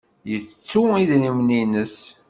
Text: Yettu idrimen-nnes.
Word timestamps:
Yettu 0.31 0.81
idrimen-nnes. 1.01 1.97